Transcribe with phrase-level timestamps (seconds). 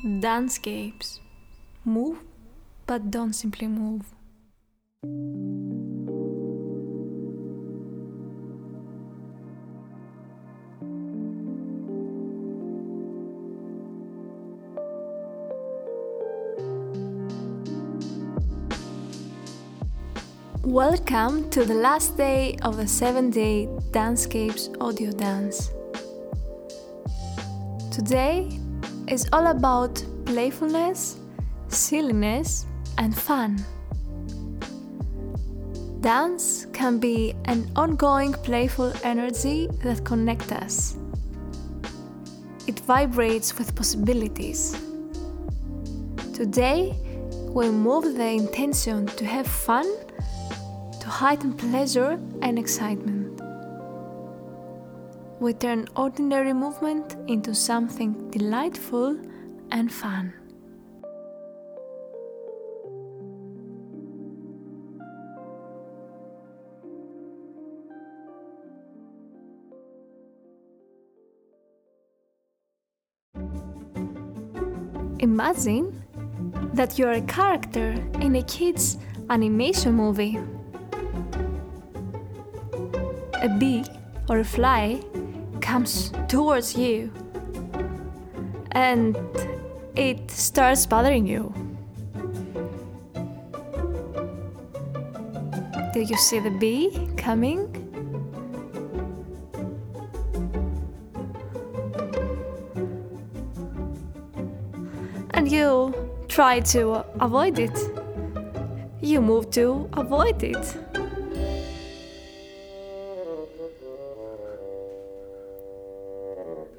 [0.00, 1.18] Dancescapes.
[1.84, 2.18] Move,
[2.86, 4.02] but don't simply move.
[20.62, 25.72] Welcome to the last day of the 7 day Dancescapes audio dance.
[27.90, 28.60] Today
[29.10, 31.18] is all about playfulness,
[31.68, 32.66] silliness,
[32.98, 33.64] and fun.
[36.00, 40.96] Dance can be an ongoing playful energy that connects us.
[42.66, 44.76] It vibrates with possibilities.
[46.34, 46.94] Today,
[47.48, 49.86] we move the intention to have fun
[51.00, 53.17] to heighten pleasure and excitement.
[55.40, 59.16] We turn ordinary movement into something delightful
[59.70, 60.32] and fun.
[75.20, 76.02] Imagine
[76.74, 78.98] that you're a character in a kid's
[79.30, 80.36] animation movie.
[83.40, 83.84] A bee
[84.28, 85.00] or a fly
[85.68, 87.12] comes towards you
[88.72, 89.18] and
[89.96, 91.52] it starts bothering you.
[95.92, 97.68] Do you see the bee coming?
[105.34, 105.94] And you
[106.28, 107.78] try to avoid it.
[109.02, 110.87] You move to avoid it.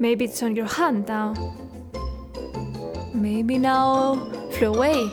[0.00, 1.34] Maybe it's on your hand now.
[3.12, 4.14] Maybe now
[4.52, 5.10] flew away.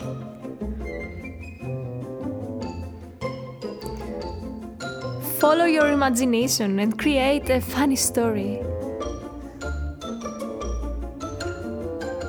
[5.39, 8.61] Follow your imagination and create a funny story.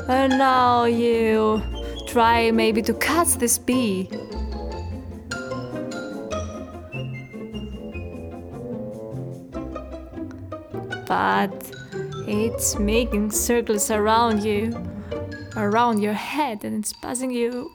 [0.09, 1.61] And now you
[2.07, 4.09] try maybe to catch this bee.
[11.07, 11.76] But
[12.27, 14.75] it's making circles around you,
[15.57, 17.71] around your head, and it's buzzing you.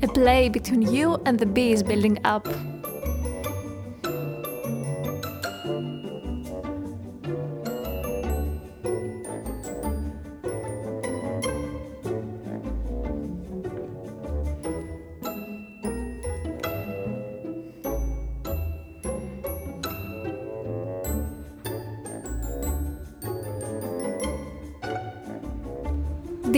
[0.00, 2.46] A play between you and the bee is building up.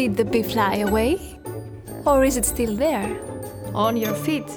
[0.01, 1.19] Did the bee fly away?
[2.07, 3.21] Or is it still there?
[3.75, 4.49] On your feet?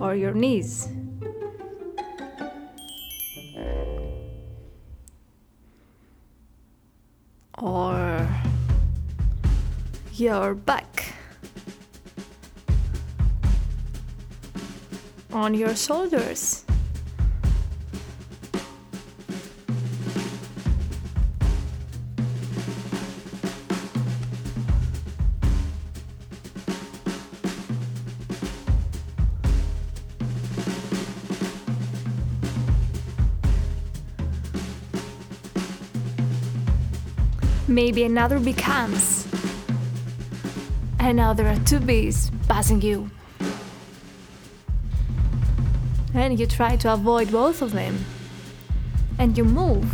[0.00, 0.88] Or your knees?
[7.58, 8.26] Or
[10.14, 11.12] your back?
[15.30, 16.64] On your shoulders?
[37.68, 39.26] Maybe another bee comes.
[40.98, 43.10] And now there are two bees passing you.
[46.14, 48.04] And you try to avoid both of them.
[49.18, 49.88] And you move.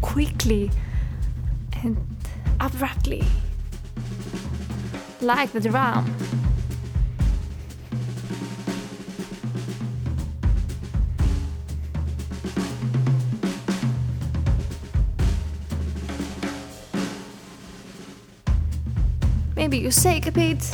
[0.00, 0.70] Quickly
[1.82, 1.96] and
[2.60, 3.24] abruptly.
[5.20, 6.14] Like the drum.
[19.68, 20.64] Maybe you shake a bit.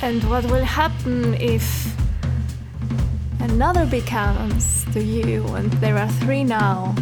[0.00, 1.93] And what will happen if
[3.54, 6.92] another bee comes to you, and there are three now.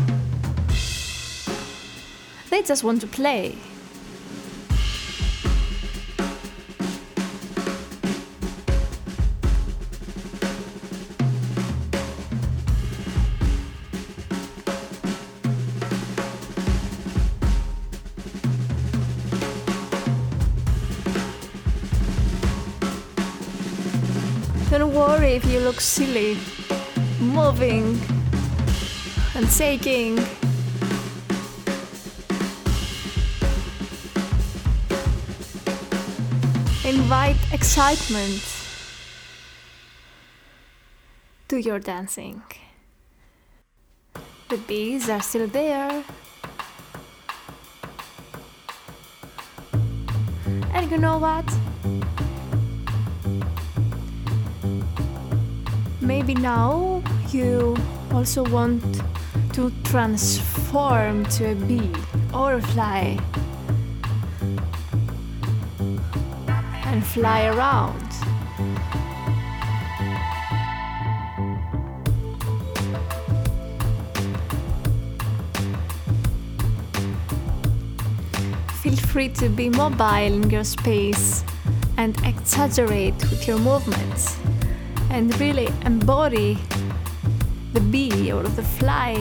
[2.51, 3.57] They just want to play.
[24.73, 26.39] Don't worry if you look silly,
[27.21, 28.01] moving
[29.35, 30.17] and shaking.
[36.87, 38.43] Invite excitement
[41.49, 42.43] to your dancing.
[44.49, 46.03] The bees are still there.
[50.73, 51.45] And you know what?
[56.03, 57.77] Maybe now you
[58.13, 58.83] also want
[59.53, 61.91] to transform to a bee
[62.35, 63.19] or a fly
[66.87, 68.01] and fly around.
[78.83, 81.45] Feel free to be mobile in your space
[81.97, 84.42] and exaggerate with your movements
[85.13, 86.57] and really embody
[87.75, 89.13] the bee or the fly.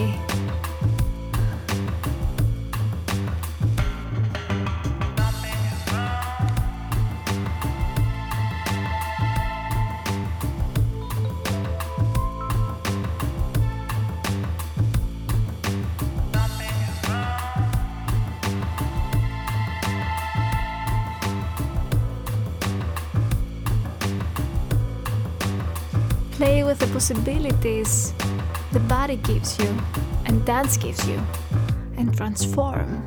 [26.42, 28.16] Play with the possibilities
[28.72, 29.78] the body gives you
[30.26, 31.22] and dance gives you
[31.98, 33.06] and transform.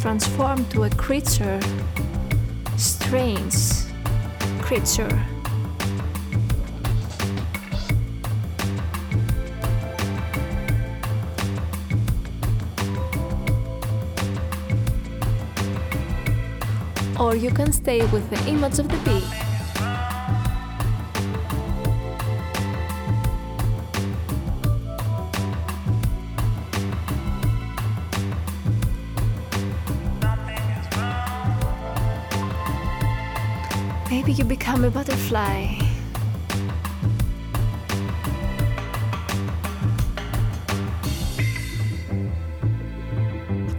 [0.00, 1.58] Transform to a creature,
[2.76, 3.56] strange
[4.60, 5.10] creature.
[17.18, 19.45] Or you can stay with the image of the bee.
[34.26, 35.78] Maybe you become a butterfly.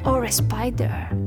[0.06, 1.27] Or a spider.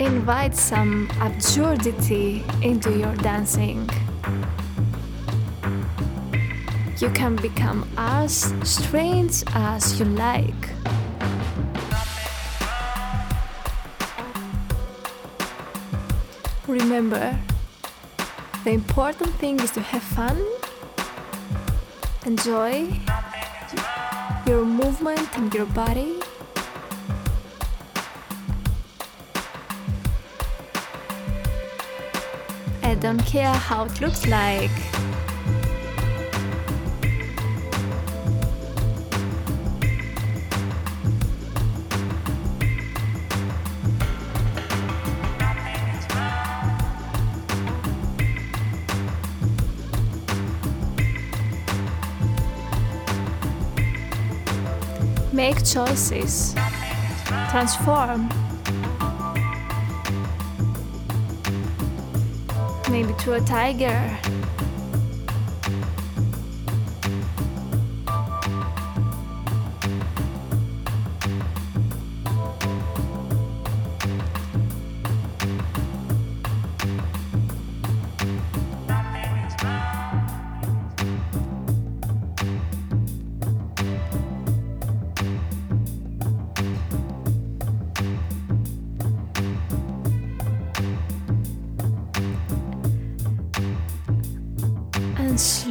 [0.00, 3.86] Invite some absurdity into your dancing.
[6.96, 10.70] You can become as strange as you like.
[16.66, 17.38] Remember,
[18.64, 20.42] the important thing is to have fun,
[22.24, 22.88] enjoy
[24.46, 26.19] your movement and your body.
[32.90, 34.68] I don't care how it looks like.
[55.32, 56.56] Make choices.
[57.50, 58.49] Transform.
[62.90, 64.39] Maybe to a tiger.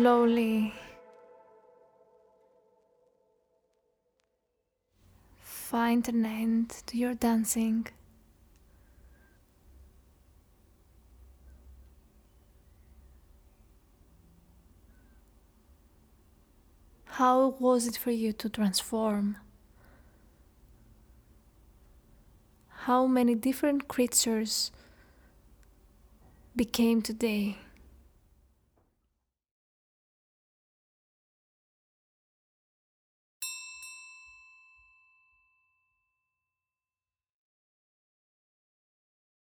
[0.09, 0.73] slowly
[5.37, 7.85] find an end to your dancing.
[17.05, 19.37] How was it for you to transform?
[22.87, 24.71] How many different creatures
[26.55, 27.57] became today?